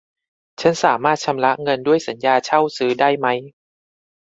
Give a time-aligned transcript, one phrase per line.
[0.59, 3.27] ฉันสามารถชำระเงินด้วยสัญญาเช่าซื้อได้ไหม